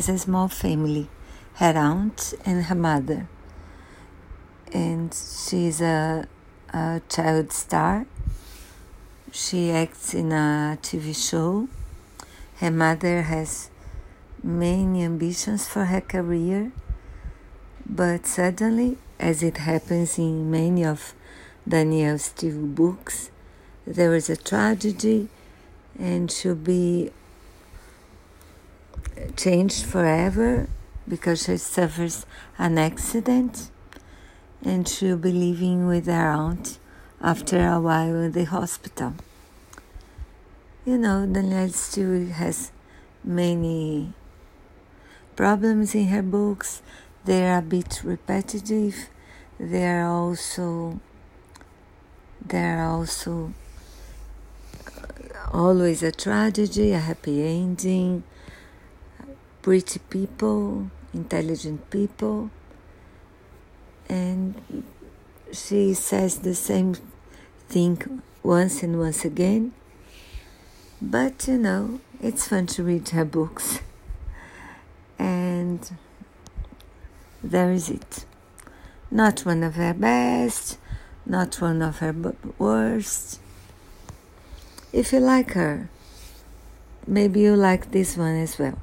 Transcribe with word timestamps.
has 0.00 0.08
a 0.08 0.18
small 0.18 0.48
family 0.48 1.06
her 1.56 1.76
aunt 1.76 2.32
and 2.46 2.64
her 2.64 2.74
mother. 2.74 3.28
And 4.72 5.12
she's 5.12 5.82
a, 5.82 6.26
a 6.72 7.02
child 7.10 7.52
star. 7.52 8.06
She 9.30 9.70
acts 9.70 10.14
in 10.14 10.32
a 10.32 10.78
TV 10.80 11.14
show. 11.14 11.68
Her 12.60 12.70
mother 12.70 13.20
has 13.22 13.68
many 14.42 15.04
ambitions 15.04 15.68
for 15.68 15.84
her 15.84 16.00
career, 16.00 16.72
but 17.84 18.24
suddenly, 18.24 18.96
as 19.18 19.42
it 19.42 19.58
happens 19.58 20.18
in 20.18 20.50
many 20.50 20.82
of 20.82 21.12
Danielle 21.68 22.18
Steel 22.18 22.64
books, 22.64 23.30
there 23.86 24.14
is 24.14 24.30
a 24.30 24.36
tragedy 24.36 25.28
and 25.98 26.32
she'll 26.32 26.54
be 26.54 27.10
changed 29.36 29.84
forever 29.84 30.68
because 31.08 31.44
she 31.44 31.56
suffers 31.56 32.26
an 32.58 32.78
accident 32.78 33.70
and 34.64 34.88
she'll 34.88 35.16
be 35.16 35.32
living 35.32 35.86
with 35.86 36.06
her 36.06 36.30
aunt 36.30 36.78
after 37.20 37.66
a 37.66 37.80
while 37.80 38.14
in 38.14 38.32
the 38.32 38.44
hospital. 38.44 39.14
You 40.84 40.98
know, 40.98 41.26
Danielle 41.26 41.70
Steel 41.70 42.26
has 42.26 42.72
many 43.22 44.12
problems 45.36 45.94
in 45.94 46.08
her 46.08 46.22
books. 46.22 46.82
They 47.24 47.46
are 47.46 47.58
a 47.58 47.62
bit 47.62 48.02
repetitive. 48.04 49.08
They 49.58 49.86
are 49.86 50.06
also 50.06 51.00
they 52.44 52.64
are 52.64 52.84
also 52.84 53.52
always 55.52 56.02
a 56.02 56.12
tragedy, 56.12 56.92
a 56.92 56.98
happy 56.98 57.46
ending, 57.46 58.22
pretty 59.62 59.98
people, 60.10 60.90
intelligent 61.12 61.90
people, 61.90 62.50
and 64.08 64.84
she 65.52 65.94
says 65.94 66.38
the 66.38 66.54
same 66.54 66.96
thing 67.68 68.22
once 68.42 68.82
and 68.82 68.98
once 68.98 69.24
again. 69.24 69.72
But 71.00 71.46
you 71.48 71.58
know, 71.58 72.00
it's 72.20 72.48
fun 72.48 72.66
to 72.68 72.82
read 72.82 73.08
her 73.10 73.24
books, 73.24 73.80
and 75.18 75.90
there 77.42 77.72
is 77.72 77.88
it. 77.90 78.24
Not 79.10 79.40
one 79.40 79.62
of 79.62 79.74
her 79.74 79.92
best, 79.94 80.78
not 81.26 81.60
one 81.60 81.82
of 81.82 81.98
her 81.98 82.14
worst. 82.58 83.40
If 84.92 85.12
you 85.12 85.20
like 85.20 85.52
her, 85.52 85.88
maybe 87.06 87.40
you 87.40 87.56
like 87.56 87.92
this 87.92 88.16
one 88.16 88.36
as 88.36 88.58
well. 88.58 88.78